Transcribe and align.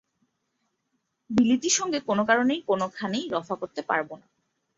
বিলিতির 1.29 1.77
সঙ্গে 1.79 1.99
কোনো 2.01 2.23
কারণেই 2.25 2.61
কোনোখানেই 2.69 3.25
রফা 3.33 3.55
করতে 3.55 3.81
পারব 3.89 4.09
না। 4.13 4.27